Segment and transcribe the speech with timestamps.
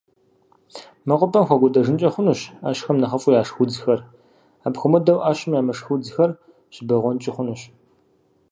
[1.07, 3.99] МэкъупӀэм хэкӀуэдэжынкӀэ хъунущ Ӏэщхэм нэхъыфӀу яшх удзхэр,
[4.67, 6.31] апхуэмыдэу, Ӏэщым ямышх удзхэр
[6.73, 7.61] щыбэгъуэнкӀи хъунущ.